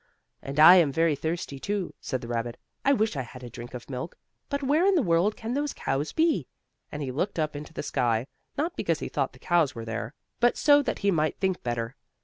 [0.41, 2.57] "And I am very thirsty, too," said the rabbit.
[2.83, 4.17] "I wish I had a drink of milk.
[4.49, 6.47] But where in the world can those cows be?"
[6.91, 8.25] and he looked up into the sky,
[8.57, 11.95] not because he thought the cows were there, but so that he might think better.